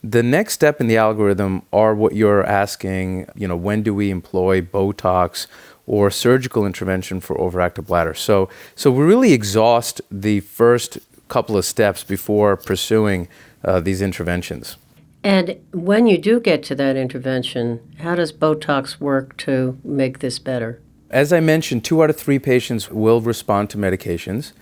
the 0.04 0.24
next 0.24 0.54
step 0.54 0.82
in 0.82 0.88
the 0.88 0.98
algorithm 0.98 1.62
are 1.72 1.94
what 1.94 2.16
you're 2.16 2.44
asking, 2.44 3.28
you 3.36 3.48
know, 3.48 3.56
when 3.56 3.84
do 3.84 3.94
we 3.94 4.10
employ 4.10 4.62
Botox 4.62 5.48
or 5.86 6.10
surgical 6.10 6.66
intervention 6.66 7.20
for 7.20 7.36
overactive 7.38 7.86
bladder? 7.86 8.14
So, 8.14 8.50
so 8.76 8.92
we 8.92 9.04
really 9.04 9.34
exhaust 9.34 10.02
the 10.12 10.40
first 10.42 10.98
couple 11.28 11.58
of 11.58 11.66
steps 11.66 12.04
before 12.04 12.58
pursuing 12.58 13.28
uh, 13.64 13.80
these 13.80 14.02
interventions. 14.02 14.78
And 15.24 15.58
when 15.74 16.08
you 16.08 16.18
do 16.18 16.40
get 16.40 16.64
to 16.64 16.76
that 16.76 16.96
intervention, 16.96 17.82
how 18.00 18.16
does 18.16 18.32
Botox 18.32 19.00
work 19.00 19.36
to 19.38 19.78
make 19.84 20.20
this 20.20 20.40
better? 20.40 20.82
As 21.10 21.34
I 21.34 21.40
mentioned, 21.40 21.84
two 21.84 22.04
out 22.04 22.10
of 22.10 22.18
three 22.18 22.40
patients 22.40 22.92
will 22.92 23.22
respond 23.22 23.70
to 23.72 23.78
medications. 23.78 24.54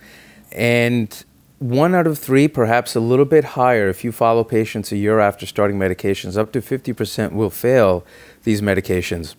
And 0.52 1.24
one 1.58 1.94
out 1.94 2.06
of 2.06 2.18
three, 2.18 2.48
perhaps 2.48 2.94
a 2.94 3.00
little 3.00 3.24
bit 3.24 3.44
higher, 3.44 3.88
if 3.88 4.04
you 4.04 4.12
follow 4.12 4.44
patients 4.44 4.92
a 4.92 4.96
year 4.96 5.20
after 5.20 5.46
starting 5.46 5.78
medications, 5.78 6.36
up 6.36 6.52
to 6.52 6.60
50% 6.60 7.32
will 7.32 7.50
fail 7.50 8.04
these 8.44 8.60
medications. 8.60 9.34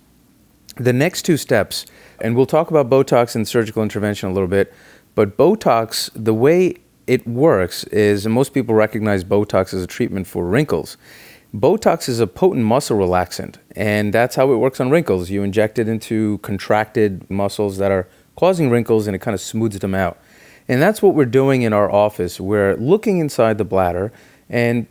The 0.76 0.94
next 0.94 1.24
two 1.24 1.38
steps, 1.38 1.86
and 2.20 2.36
we'll 2.36 2.46
talk 2.46 2.70
about 2.70 2.90
Botox 2.90 3.36
and 3.36 3.48
surgical 3.48 3.84
intervention 3.84 4.30
a 4.30 4.34
little 4.34 4.48
bit, 4.48 4.74
but 5.16 5.38
Botox, 5.38 6.10
the 6.14 6.34
way 6.34 6.78
it 7.08 7.26
works 7.26 7.86
is, 7.86 8.28
most 8.28 8.54
people 8.54 8.76
recognize 8.76 9.24
Botox 9.24 9.74
as 9.74 9.82
a 9.82 9.88
treatment 9.88 10.28
for 10.28 10.46
wrinkles. 10.46 10.98
Botox 11.56 12.10
is 12.10 12.20
a 12.20 12.28
potent 12.28 12.66
muscle 12.66 12.98
relaxant, 12.98 13.56
and 13.76 14.14
that's 14.14 14.36
how 14.36 14.52
it 14.52 14.58
works 14.58 14.82
on 14.82 14.90
wrinkles. 14.90 15.30
You 15.30 15.44
inject 15.44 15.80
it 15.80 15.88
into 15.88 16.40
contracted 16.40 17.30
muscles 17.30 17.78
that 17.78 17.90
are 17.92 18.08
causing 18.36 18.70
wrinkles, 18.70 19.08
and 19.08 19.16
it 19.16 19.20
kind 19.20 19.34
of 19.34 19.40
smooths 19.40 19.80
them 19.80 19.96
out. 19.96 20.20
And 20.68 20.82
that's 20.82 21.02
what 21.02 21.16
we're 21.16 21.26
doing 21.26 21.62
in 21.62 21.72
our 21.72 21.90
office. 21.90 22.40
We're 22.40 22.76
looking 22.76 23.20
inside 23.20 23.58
the 23.58 23.64
bladder, 23.64 24.12
and 24.50 24.88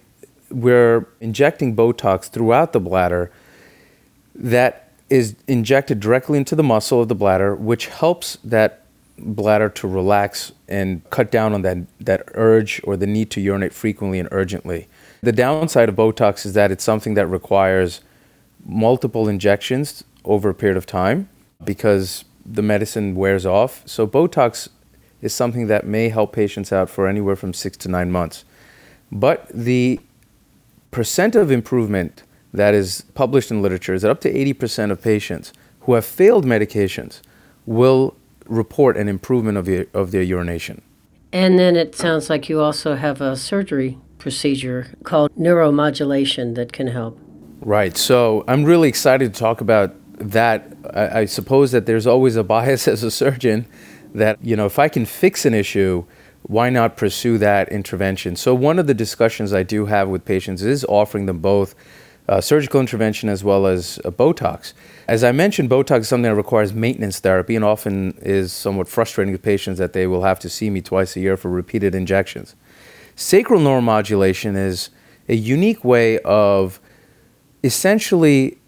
we're 0.50 1.06
injecting 1.20 1.76
Botox 1.76 2.30
throughout 2.30 2.73
the 2.73 2.80
bladder 2.80 3.30
that 4.35 4.90
is 5.11 5.37
injected 5.46 6.00
directly 6.00 6.38
into 6.38 6.56
the 6.56 6.62
muscle 6.62 7.02
of 7.02 7.08
the 7.08 7.14
bladder, 7.14 7.54
which 7.54 7.87
helps 7.88 8.38
that 8.42 8.86
bladder 9.18 9.68
to 9.68 9.88
relax 9.88 10.52
and 10.68 11.08
cut 11.11 11.30
down 11.30 11.52
on 11.52 11.62
that, 11.62 11.78
that 12.00 12.23
urge 12.35 12.80
or 12.85 12.96
the 12.96 13.06
need 13.06 13.30
to 13.30 13.40
urinate 13.40 13.73
frequently 13.73 14.18
and 14.18 14.28
urgently. 14.30 14.88
The 15.23 15.32
downside 15.32 15.88
of 15.88 15.96
Botox 15.96 16.44
is 16.44 16.52
that 16.54 16.70
it's 16.70 16.85
something 16.85 17.14
that 17.14 17.26
requires 17.26 18.00
multiple 18.64 19.28
injections 19.28 20.04
over 20.25 20.50
a 20.50 20.54
period 20.54 20.76
of 20.76 20.87
time 20.87 21.28
because 21.64 22.25
the 22.44 22.62
medicine 22.62 23.14
wears 23.14 23.46
off. 23.46 23.82
So, 23.87 24.06
Botox 24.06 24.68
is 25.23 25.35
something 25.35 25.66
that 25.68 25.87
may 25.87 26.08
help 26.08 26.32
patients 26.32 26.73
out 26.73 26.90
for 26.90 27.08
anywhere 27.08 27.37
from 27.37 27.52
six 27.52 27.76
to 27.78 27.88
nine 27.88 28.11
months. 28.11 28.44
But 29.11 29.49
the 29.49 30.00
percent 30.90 31.35
of 31.35 31.50
improvement 31.50 32.23
that 32.52 32.75
is 32.75 33.04
published 33.14 33.50
in 33.50 33.62
literature 33.62 33.94
is 33.94 34.02
that 34.02 34.11
up 34.11 34.20
to 34.20 34.32
80% 34.32 34.90
of 34.90 35.02
patients 35.02 35.52
who 35.80 35.94
have 35.94 36.04
failed 36.04 36.44
medications 36.44 37.20
will 37.64 38.16
report 38.48 38.96
an 38.96 39.08
improvement 39.08 39.58
of, 39.58 39.68
your, 39.68 39.86
of 39.94 40.10
their 40.10 40.22
urination. 40.22 40.82
And 41.32 41.58
then 41.58 41.76
it 41.76 41.94
sounds 41.94 42.30
like 42.30 42.48
you 42.48 42.60
also 42.60 42.94
have 42.94 43.20
a 43.20 43.36
surgery 43.36 43.98
procedure 44.18 44.88
called 45.04 45.30
neuromodulation 45.36 46.54
that 46.54 46.72
can 46.72 46.88
help. 46.88 47.18
Right. 47.60 47.96
So 47.96 48.44
I'm 48.48 48.64
really 48.64 48.88
excited 48.88 49.34
to 49.34 49.40
talk 49.40 49.60
about 49.60 49.94
that. 50.18 50.72
I, 50.94 51.20
I 51.20 51.24
suppose 51.24 51.72
that 51.72 51.86
there's 51.86 52.06
always 52.06 52.36
a 52.36 52.44
bias 52.44 52.88
as 52.94 53.02
a 53.02 53.10
surgeon 53.10 53.66
that, 54.14 54.42
you 54.42 54.56
know, 54.56 54.66
if 54.66 54.78
I 54.78 54.88
can 54.88 55.04
fix 55.04 55.44
an 55.44 55.54
issue, 55.54 56.04
why 56.42 56.70
not 56.70 56.96
pursue 56.96 57.38
that 57.38 57.68
intervention? 57.70 58.36
So 58.36 58.54
one 58.54 58.78
of 58.78 58.86
the 58.86 58.94
discussions 58.94 59.52
I 59.52 59.62
do 59.62 59.86
have 59.86 60.08
with 60.08 60.24
patients 60.24 60.62
is 60.62 60.84
offering 60.84 61.26
them 61.26 61.40
both 61.40 61.74
uh, 62.28 62.40
surgical 62.40 62.80
intervention 62.80 63.28
as 63.28 63.45
well 63.45 63.66
as 63.66 64.00
uh, 64.04 64.11
Botox. 64.11 64.73
As 65.06 65.23
I 65.23 65.33
mentioned, 65.33 65.71
Botox 65.71 66.00
is 66.00 66.09
something 66.09 66.30
that 66.30 66.35
requires 66.35 66.73
maintenance 66.73 67.21
therapy 67.21 67.54
and 67.54 67.64
often 67.64 68.18
is 68.21 68.52
somewhat 68.52 68.88
frustrating 68.88 69.33
to 69.33 69.38
patients 69.38 69.78
that 69.78 69.92
they 69.92 70.06
will 70.06 70.25
have 70.25 70.38
to 70.40 70.49
see 70.49 70.71
me 70.71 70.80
twice 70.80 71.16
a 71.16 71.21
year 71.21 71.37
for 71.37 71.50
repeated 71.50 71.95
injections. 71.95 72.56
Sacral 73.14 73.61
neuromodulation 73.61 74.56
is 74.56 74.90
a 75.28 75.35
unique 75.35 75.85
way 75.85 76.18
of 76.21 76.80
essentially 77.62 78.59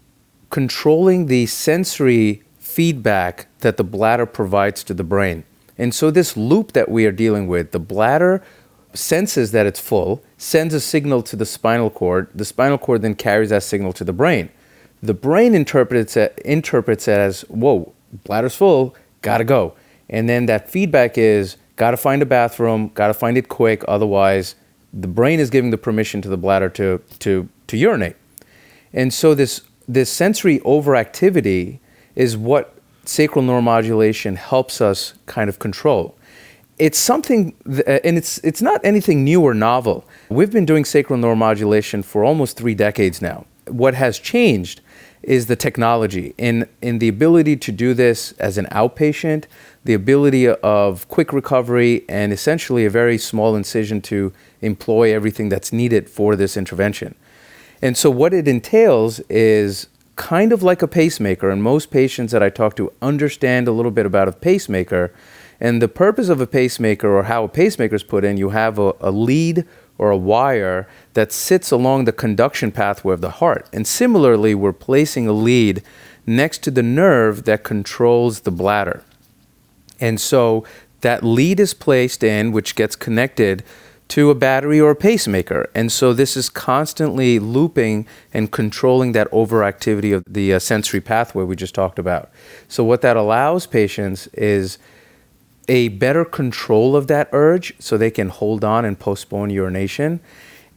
controlling 0.49 1.27
the 1.27 1.45
sensory 1.45 2.43
feedback 2.57 3.47
that 3.59 3.77
the 3.77 3.83
bladder 3.83 4.25
provides 4.25 4.83
to 4.83 4.93
the 4.93 5.03
brain. 5.03 5.43
And 5.77 5.93
so, 5.93 6.11
this 6.11 6.35
loop 6.35 6.73
that 6.73 6.89
we 6.89 7.05
are 7.05 7.11
dealing 7.11 7.47
with, 7.47 7.71
the 7.71 7.79
bladder 7.79 8.43
senses 8.93 9.51
that 9.51 9.65
it's 9.65 9.79
full, 9.79 10.23
sends 10.37 10.73
a 10.73 10.79
signal 10.79 11.21
to 11.23 11.35
the 11.35 11.45
spinal 11.45 11.89
cord. 11.89 12.29
The 12.33 12.45
spinal 12.45 12.77
cord 12.77 13.01
then 13.01 13.15
carries 13.15 13.49
that 13.49 13.63
signal 13.63 13.93
to 13.93 14.03
the 14.03 14.13
brain. 14.13 14.49
The 15.01 15.13
brain 15.13 15.55
interprets 15.55 16.17
it, 16.17 16.39
interprets 16.43 17.07
it 17.07 17.17
as, 17.17 17.41
whoa, 17.41 17.93
bladder's 18.23 18.55
full, 18.55 18.95
gotta 19.21 19.43
go. 19.43 19.75
And 20.09 20.27
then 20.27 20.47
that 20.47 20.69
feedback 20.69 21.17
is, 21.17 21.57
gotta 21.75 21.97
find 21.97 22.21
a 22.21 22.25
bathroom, 22.25 22.91
gotta 22.93 23.13
find 23.13 23.37
it 23.37 23.47
quick, 23.47 23.83
otherwise, 23.87 24.55
the 24.91 25.07
brain 25.07 25.39
is 25.39 25.49
giving 25.49 25.69
the 25.69 25.77
permission 25.77 26.21
to 26.23 26.29
the 26.29 26.37
bladder 26.37 26.69
to, 26.69 27.01
to, 27.19 27.47
to 27.67 27.77
urinate. 27.77 28.15
And 28.91 29.13
so, 29.13 29.35
this, 29.35 29.61
this 29.87 30.11
sensory 30.11 30.59
overactivity 30.59 31.79
is 32.15 32.35
what 32.35 32.75
sacral 33.05 33.45
neuromodulation 33.45 34.35
helps 34.35 34.81
us 34.81 35.13
kind 35.25 35.47
of 35.47 35.59
control 35.59 36.15
it's 36.79 36.97
something, 36.97 37.53
th- 37.65 37.85
uh, 37.87 37.99
and 38.03 38.17
it's 38.17 38.39
it's 38.39 38.61
not 38.61 38.81
anything 38.83 39.23
new 39.23 39.41
or 39.41 39.53
novel. 39.53 40.05
We've 40.29 40.51
been 40.51 40.65
doing 40.65 40.85
sacral 40.85 41.19
neuromodulation 41.19 42.03
for 42.03 42.23
almost 42.23 42.57
three 42.57 42.73
decades 42.73 43.21
now. 43.21 43.45
What 43.67 43.93
has 43.93 44.17
changed 44.17 44.81
is 45.21 45.47
the 45.47 45.55
technology 45.55 46.33
in 46.37 46.67
in 46.81 46.99
the 46.99 47.09
ability 47.09 47.57
to 47.57 47.71
do 47.71 47.93
this 47.93 48.31
as 48.33 48.57
an 48.57 48.65
outpatient, 48.67 49.45
the 49.83 49.93
ability 49.93 50.47
of 50.47 51.07
quick 51.09 51.33
recovery, 51.33 52.05
and 52.07 52.31
essentially 52.31 52.85
a 52.85 52.89
very 52.89 53.17
small 53.17 53.55
incision 53.55 54.01
to 54.01 54.31
employ 54.61 55.13
everything 55.13 55.49
that's 55.49 55.73
needed 55.73 56.09
for 56.09 56.35
this 56.35 56.55
intervention. 56.55 57.13
And 57.81 57.97
so, 57.97 58.09
what 58.09 58.33
it 58.33 58.47
entails 58.47 59.19
is 59.29 59.87
kind 60.15 60.51
of 60.51 60.63
like 60.63 60.81
a 60.81 60.87
pacemaker, 60.87 61.49
and 61.49 61.61
most 61.61 61.91
patients 61.91 62.31
that 62.31 62.43
I 62.43 62.49
talk 62.49 62.75
to 62.77 62.91
understand 63.01 63.67
a 63.67 63.71
little 63.71 63.91
bit 63.91 64.05
about 64.05 64.27
a 64.27 64.31
pacemaker 64.33 65.13
and 65.59 65.81
the 65.81 65.87
purpose 65.87 66.29
of 66.29 66.39
a 66.39 66.47
pacemaker 66.47 67.15
or 67.15 67.23
how 67.23 67.43
a 67.43 67.49
pacemaker 67.49 67.95
is 67.95 68.03
put 68.03 68.23
in, 68.23 68.37
you 68.37 68.49
have 68.49 68.79
a, 68.79 68.93
a 69.01 69.11
lead 69.11 69.65
or 69.97 70.11
a 70.11 70.17
wire 70.17 70.87
that 71.13 71.31
sits 71.31 71.71
along 71.71 72.05
the 72.05 72.13
conduction 72.13 72.71
pathway 72.71 73.13
of 73.13 73.21
the 73.21 73.31
heart. 73.31 73.67
And 73.73 73.85
similarly, 73.85 74.55
we're 74.55 74.73
placing 74.73 75.27
a 75.27 75.33
lead 75.33 75.83
next 76.25 76.63
to 76.63 76.71
the 76.71 76.83
nerve 76.83 77.43
that 77.43 77.63
controls 77.63 78.41
the 78.41 78.51
bladder. 78.51 79.03
And 79.99 80.21
so 80.21 80.63
that 81.01 81.23
lead 81.23 81.59
is 81.59 81.73
placed 81.73 82.23
in, 82.23 82.53
which 82.53 82.75
gets 82.75 82.95
connected 82.95 83.63
to 84.09 84.31
a 84.31 84.35
battery 84.35 84.79
or 84.79 84.91
a 84.91 84.95
pacemaker. 84.95 85.69
And 85.75 85.91
so 85.91 86.13
this 86.13 86.35
is 86.35 86.49
constantly 86.49 87.37
looping 87.37 88.07
and 88.33 88.51
controlling 88.51 89.11
that 89.11 89.29
overactivity 89.31 90.15
of 90.15 90.23
the 90.27 90.53
uh, 90.53 90.59
sensory 90.59 91.01
pathway 91.01 91.43
we 91.43 91.55
just 91.55 91.75
talked 91.75 91.99
about. 91.99 92.31
So, 92.67 92.83
what 92.83 93.01
that 93.01 93.17
allows 93.17 93.67
patients 93.67 94.27
is 94.27 94.79
a 95.69 95.89
better 95.89 96.25
control 96.25 96.95
of 96.95 97.07
that 97.07 97.29
urge 97.31 97.73
so 97.79 97.95
they 97.95 98.11
can 98.11 98.27
hold 98.27 98.65
on 98.65 98.83
and 98.83 98.99
postpone 98.99 99.51
urination. 99.51 100.19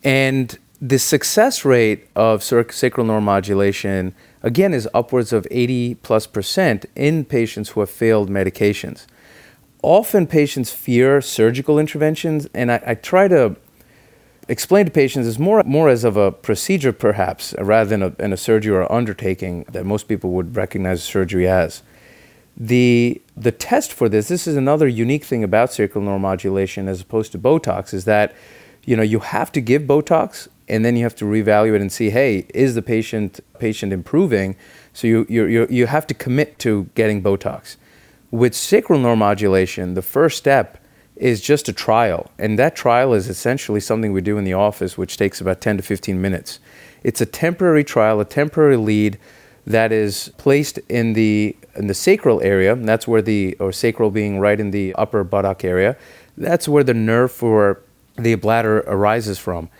And 0.05 0.57
the 0.81 0.99
success 0.99 1.65
rate 1.65 2.09
of 2.15 2.43
sacral 2.43 3.07
neuromodulation, 3.07 4.13
again, 4.43 4.75
is 4.75 4.89
upwards 4.93 5.33
of 5.33 5.47
80 5.51 5.97
plus 5.97 6.27
percent 6.27 6.85
in 6.95 7.25
patients 7.25 7.71
who 7.71 7.81
have 7.81 7.91
failed 7.91 8.29
medications. 8.29 9.07
Often 9.83 10.27
patients 10.27 10.71
fear 10.73 11.21
surgical 11.21 11.79
interventions, 11.79 12.47
and 12.55 12.71
I, 12.71 12.83
I 12.87 12.95
try 12.95 13.29
to 13.29 13.57
explain 14.49 14.85
to 14.85 14.91
patients 14.91 15.27
is 15.27 15.39
more, 15.39 15.63
more 15.65 15.89
as 15.89 16.05
of 16.05 16.17
a 16.17 16.31
procedure, 16.31 16.93
perhaps, 16.93 17.55
rather 17.59 17.89
than 17.89 18.03
a, 18.03 18.13
in 18.19 18.33
a 18.33 18.37
surgery 18.37 18.77
or 18.77 18.93
undertaking 18.93 19.65
that 19.73 19.87
most 19.87 20.09
people 20.09 20.31
would 20.31 20.57
recognize 20.57 21.03
surgery 21.03 21.49
as. 21.49 21.83
The, 22.62 23.21
the 23.37 23.50
test 23.50 23.92
for 23.92 24.09
this, 24.09 24.28
this 24.28 24.47
is 24.47 24.54
another 24.54 24.87
unique 24.87 25.25
thing 25.25 25.42
about 25.42 25.73
sacral 25.73 26.04
neuromodulation 26.04 26.87
as 26.87 27.00
opposed 27.00 27.33
to 27.33 27.38
Botox, 27.38 27.92
is 27.92 28.04
that 28.04 28.37
you 28.85 28.95
know 28.97 29.02
you 29.02 29.19
have 29.19 29.50
to 29.52 29.61
give 29.61 29.83
Botox 29.83 30.47
and 30.69 30.85
then 30.85 30.95
you 30.95 31.02
have 31.02 31.16
to 31.16 31.25
reevaluate 31.25 31.81
and 31.81 31.90
see, 31.90 32.11
hey, 32.11 32.47
is 32.54 32.76
the 32.76 32.83
patient 32.83 33.40
patient 33.59 33.92
improving? 33.92 34.54
So 34.92 35.09
you 35.09 35.26
you 35.28 35.47
you 35.47 35.66
you 35.71 35.87
have 35.87 36.07
to 36.07 36.14
commit 36.14 36.61
to 36.61 36.88
getting 36.95 37.21
Botox. 37.21 37.75
With 38.31 38.54
sacral 38.54 39.00
neuromodulation, 39.00 39.97
the 39.97 40.02
first 40.02 40.38
step 40.38 40.78
is 41.16 41.40
just 41.40 41.69
a 41.69 41.73
trial, 41.73 42.31
and 42.38 42.61
that 42.61 42.76
trial 42.76 43.12
is 43.12 43.28
essentially 43.28 43.81
something 43.81 44.12
we 44.12 44.21
do 44.21 44.38
in 44.38 44.45
the 44.45 44.54
office, 44.54 44.97
which 44.97 45.16
takes 45.16 45.40
about 45.40 45.61
10 45.61 45.78
to 45.78 45.83
15 45.83 46.23
minutes. 46.23 46.61
It's 47.02 47.21
a 47.21 47.26
temporary 47.26 47.83
trial, 47.83 48.21
a 48.21 48.25
temporary 48.25 48.76
lead 48.76 49.19
that 49.66 49.92
is 49.92 50.33
placed 50.38 50.78
in 50.88 51.12
the 51.12 51.57
in 51.75 51.87
the 51.87 51.95
sacral 51.95 52.42
area. 52.42 52.75
that's 52.76 53.09
where 53.09 53.23
the 53.23 53.57
or 53.59 53.73
sacral 53.73 54.11
being 54.11 54.38
right 54.38 54.61
in 54.61 54.71
the 54.73 54.95
upper 54.95 55.25
buttock 55.25 55.64
area. 55.64 55.97
That's 56.37 56.69
where 56.69 56.85
the 56.85 56.95
nerve 56.95 57.33
for 57.33 57.81
the 58.16 58.35
bladder 58.35 58.81
arises 58.81 59.38
from. 59.38 59.71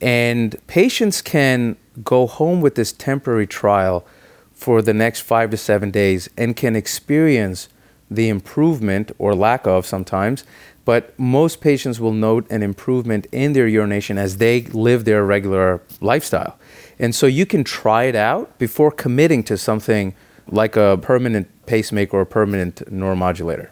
And 0.00 0.56
patients 0.66 1.22
can 1.22 1.76
go 2.02 2.26
home 2.26 2.60
with 2.60 2.74
this 2.74 2.92
temporary 2.92 3.46
trial 3.46 4.04
for 4.52 4.82
the 4.82 4.94
next 4.94 5.20
five 5.20 5.50
to 5.50 5.56
seven 5.56 5.90
days 5.90 6.28
and 6.36 6.56
can 6.56 6.74
experience 6.74 7.68
the 8.10 8.28
improvement 8.28 9.12
or 9.18 9.34
lack 9.34 9.66
of 9.66 9.86
sometimes 9.86 10.44
but 10.86 11.18
most 11.18 11.60
patients 11.60 11.98
will 11.98 12.12
note 12.12 12.48
an 12.48 12.62
improvement 12.62 13.26
in 13.32 13.52
their 13.52 13.66
urination 13.66 14.16
as 14.16 14.38
they 14.38 14.62
live 14.62 15.04
their 15.04 15.24
regular 15.24 15.82
lifestyle. 16.00 16.56
And 16.98 17.14
so 17.14 17.26
you 17.26 17.46
can 17.46 17.64
try 17.64 18.04
it 18.04 18.16
out 18.16 18.58
before 18.58 18.90
committing 18.90 19.42
to 19.44 19.56
something 19.56 20.14
like 20.48 20.76
a 20.76 20.98
permanent 21.00 21.48
pacemaker 21.66 22.18
or 22.18 22.20
a 22.22 22.26
permanent 22.26 22.76
neuromodulator. 22.90 23.68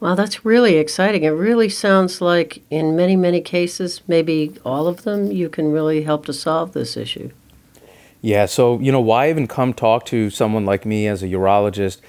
Wow, 0.00 0.14
that's 0.14 0.44
really 0.44 0.76
exciting. 0.76 1.24
It 1.24 1.30
really 1.30 1.68
sounds 1.68 2.20
like, 2.20 2.62
in 2.70 2.94
many, 2.94 3.16
many 3.16 3.40
cases, 3.40 4.00
maybe 4.06 4.54
all 4.64 4.86
of 4.86 5.02
them, 5.02 5.32
you 5.32 5.48
can 5.48 5.72
really 5.72 6.02
help 6.02 6.24
to 6.26 6.32
solve 6.32 6.72
this 6.72 6.96
issue. 6.96 7.30
Yeah, 8.20 8.46
so, 8.46 8.78
you 8.78 8.92
know, 8.92 9.00
why 9.00 9.28
even 9.28 9.48
come 9.48 9.74
talk 9.74 10.04
to 10.06 10.30
someone 10.30 10.64
like 10.64 10.86
me 10.86 11.08
as 11.08 11.22
a 11.22 11.26
urologist? 11.26 12.00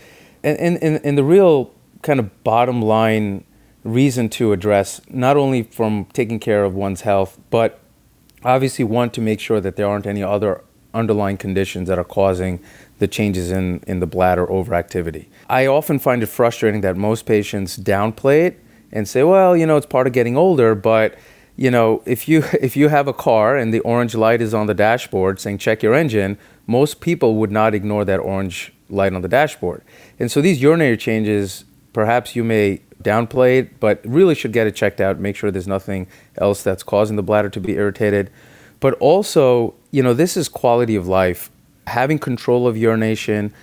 And, 0.44 0.78
and, 0.82 1.04
and 1.04 1.18
the 1.18 1.24
real 1.24 1.74
kind 2.04 2.20
of 2.20 2.44
bottom 2.44 2.82
line 2.82 3.44
reason 3.84 4.30
to 4.30 4.52
address, 4.52 5.02
not 5.10 5.36
only 5.36 5.64
from 5.64 6.06
taking 6.14 6.40
care 6.40 6.64
of 6.64 6.76
one's 6.76 7.02
health, 7.02 7.40
but 7.50 7.79
obviously 8.44 8.86
want 8.86 9.14
to 9.14 9.22
make 9.22 9.40
sure 9.40 9.60
that 9.62 9.76
there 9.76 9.88
aren't 9.88 10.06
any 10.06 10.24
other 10.24 10.64
underlying 10.94 11.38
conditions 11.38 11.88
that 11.88 12.00
are 12.00 12.04
causing 12.04 12.60
the 13.00 13.08
changes 13.08 13.52
in, 13.52 13.82
in 13.88 14.00
the 14.00 14.08
bladder 14.08 14.46
overactivity. 14.48 15.28
I 15.50 15.68
often 15.68 16.00
find 16.00 16.24
it 16.24 16.28
frustrating 16.28 16.82
that 16.82 16.98
most 16.98 17.26
patients 17.26 17.78
downplay 17.78 18.48
it 18.48 18.60
and 18.92 19.08
say, 19.08 19.24
well, 19.24 19.56
you 19.56 19.66
know, 19.66 19.78
it's 19.78 19.86
part 19.86 20.08
of 20.08 20.14
getting 20.14 20.36
older, 20.36 20.76
but 20.76 21.18
you 21.56 21.70
know, 21.70 22.02
if 22.06 22.28
you 22.28 22.44
if 22.62 22.76
you 22.76 22.90
have 22.90 23.08
a 23.08 23.14
car 23.14 23.58
and 23.58 23.74
the 23.74 23.80
orange 23.82 24.16
light 24.16 24.42
is 24.42 24.54
on 24.54 24.68
the 24.68 24.74
dashboard 24.74 25.40
saying 25.40 25.60
check 25.60 25.84
your 25.84 25.94
engine, 25.94 26.38
most 26.68 27.02
people 27.02 27.36
would 27.36 27.52
not 27.52 27.76
ignore 27.76 28.06
that 28.06 28.20
orange 28.20 28.74
light 28.90 29.14
on 29.14 29.22
the 29.22 29.28
dashboard. 29.28 29.84
And 30.20 30.32
so 30.32 30.42
these 30.42 30.62
urinary 30.62 30.98
changes, 30.98 31.66
perhaps 31.94 32.36
you 32.36 32.44
may 32.44 32.82
downplay 33.04 33.60
it, 33.60 33.80
but 33.80 34.02
really 34.06 34.36
should 34.36 34.52
get 34.52 34.68
it 34.68 34.76
checked 34.76 35.00
out, 35.00 35.20
make 35.20 35.36
sure 35.36 35.52
there's 35.52 35.68
nothing 35.68 36.08
else 36.38 36.64
that's 36.64 36.84
causing 36.84 37.16
the 37.16 37.24
bladder 37.24 37.50
to 37.50 37.60
be 37.60 37.74
irritated. 37.74 38.30
But 38.80 38.94
also, 38.96 39.74
you 39.92 40.04
know, 40.04 40.14
this 40.14 40.38
is 40.38 40.50
quality 40.50 40.96
of 40.96 41.08
life. 41.08 41.50
Having 41.88 42.20
control 42.20 42.68
of 42.68 42.78
urination 42.78 43.54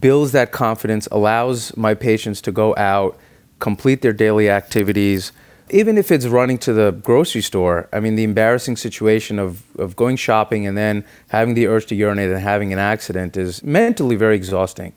builds 0.00 0.32
that 0.32 0.52
confidence, 0.52 1.06
allows 1.10 1.76
my 1.76 1.94
patients 1.94 2.40
to 2.42 2.52
go 2.52 2.74
out, 2.76 3.18
complete 3.58 4.02
their 4.02 4.12
daily 4.12 4.50
activities. 4.50 5.32
Even 5.70 5.98
if 5.98 6.10
it's 6.10 6.26
running 6.26 6.58
to 6.58 6.72
the 6.72 6.92
grocery 6.92 7.40
store, 7.40 7.88
I 7.92 8.00
mean, 8.00 8.14
the 8.14 8.24
embarrassing 8.24 8.76
situation 8.76 9.38
of, 9.38 9.62
of 9.78 9.96
going 9.96 10.16
shopping 10.16 10.66
and 10.66 10.76
then 10.76 11.04
having 11.28 11.54
the 11.54 11.66
urge 11.66 11.86
to 11.86 11.94
urinate 11.94 12.30
and 12.30 12.40
having 12.40 12.72
an 12.72 12.78
accident 12.78 13.36
is 13.36 13.62
mentally 13.62 14.16
very 14.16 14.36
exhausting. 14.36 14.92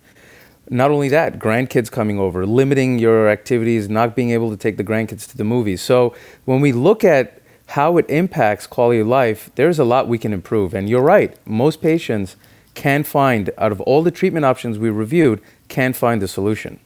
Not 0.69 0.91
only 0.91 1.09
that, 1.09 1.39
grandkids 1.39 1.91
coming 1.91 2.19
over, 2.19 2.45
limiting 2.45 2.99
your 2.99 3.27
activities, 3.27 3.89
not 3.89 4.15
being 4.15 4.29
able 4.31 4.51
to 4.51 4.57
take 4.57 4.77
the 4.77 4.83
grandkids 4.83 5.27
to 5.29 5.37
the 5.37 5.43
movies. 5.43 5.81
So 5.81 6.13
when 6.45 6.61
we 6.61 6.71
look 6.71 7.03
at 7.03 7.41
how 7.67 7.97
it 7.97 8.09
impacts 8.09 8.67
quality 8.67 8.99
of 8.99 9.07
life, 9.07 9.49
there's 9.55 9.79
a 9.79 9.83
lot 9.83 10.07
we 10.07 10.17
can 10.17 10.33
improve. 10.33 10.73
And 10.73 10.89
you're 10.89 11.01
right, 11.01 11.35
most 11.47 11.81
patients 11.81 12.35
can 12.75 13.03
find, 13.03 13.49
out 13.57 13.71
of 13.71 13.81
all 13.81 14.03
the 14.03 14.11
treatment 14.11 14.45
options 14.45 14.77
we 14.77 14.89
reviewed, 14.89 15.41
can 15.67 15.93
find 15.93 16.21
the 16.21 16.27
solution. 16.27 16.79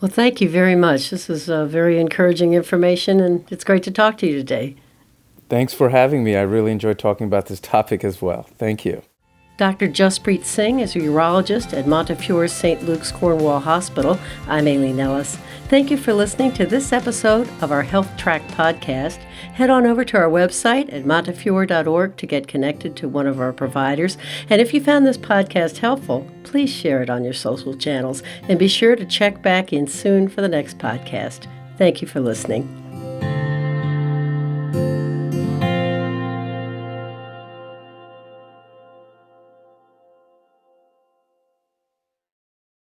Well, 0.00 0.10
thank 0.10 0.40
you 0.40 0.48
very 0.48 0.76
much. 0.76 1.10
This 1.10 1.28
is 1.28 1.50
uh, 1.50 1.66
very 1.66 1.98
encouraging 1.98 2.54
information, 2.54 3.18
and 3.18 3.50
it's 3.50 3.64
great 3.64 3.82
to 3.84 3.90
talk 3.90 4.16
to 4.18 4.26
you 4.26 4.36
today. 4.36 4.76
Thanks 5.48 5.74
for 5.74 5.88
having 5.88 6.22
me. 6.22 6.36
I 6.36 6.42
really 6.42 6.70
enjoyed 6.70 6.98
talking 6.98 7.26
about 7.26 7.46
this 7.46 7.60
topic 7.74 8.04
as 8.04 8.22
well. 8.22 8.44
Thank 8.58 8.84
you. 8.84 9.02
Dr. 9.58 9.88
Jaspreet 9.88 10.44
Singh 10.44 10.78
is 10.78 10.94
a 10.94 11.00
urologist 11.00 11.76
at 11.76 11.88
Montefiore 11.88 12.46
St. 12.46 12.84
Luke's 12.84 13.10
Cornwall 13.10 13.58
Hospital. 13.58 14.16
I'm 14.46 14.68
Aileen 14.68 15.00
Ellis. 15.00 15.36
Thank 15.66 15.90
you 15.90 15.96
for 15.96 16.14
listening 16.14 16.52
to 16.52 16.64
this 16.64 16.92
episode 16.92 17.48
of 17.60 17.72
our 17.72 17.82
Health 17.82 18.16
Track 18.16 18.46
podcast. 18.52 19.16
Head 19.54 19.68
on 19.68 19.84
over 19.84 20.04
to 20.04 20.16
our 20.16 20.30
website 20.30 20.92
at 20.92 21.02
montefiore.org 21.04 22.16
to 22.16 22.26
get 22.26 22.46
connected 22.46 22.94
to 22.96 23.08
one 23.08 23.26
of 23.26 23.40
our 23.40 23.52
providers. 23.52 24.16
And 24.48 24.60
if 24.60 24.72
you 24.72 24.80
found 24.80 25.04
this 25.04 25.18
podcast 25.18 25.78
helpful, 25.78 26.24
please 26.44 26.70
share 26.70 27.02
it 27.02 27.10
on 27.10 27.24
your 27.24 27.34
social 27.34 27.74
channels 27.74 28.22
and 28.44 28.60
be 28.60 28.68
sure 28.68 28.94
to 28.94 29.04
check 29.04 29.42
back 29.42 29.72
in 29.72 29.88
soon 29.88 30.28
for 30.28 30.40
the 30.40 30.48
next 30.48 30.78
podcast. 30.78 31.48
Thank 31.76 32.00
you 32.00 32.06
for 32.06 32.20
listening. 32.20 32.87